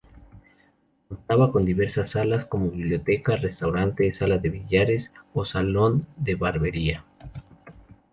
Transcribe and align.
Contaba 1.07 1.51
con 1.51 1.63
diversas 1.63 2.09
salas, 2.09 2.47
como 2.47 2.71
biblioteca, 2.71 3.35
restaurante, 3.37 4.11
sala 4.15 4.39
de 4.39 4.49
billares 4.49 5.13
o 5.31 5.45
salón 5.45 6.07
de 6.17 6.33
barbería. 6.33 7.05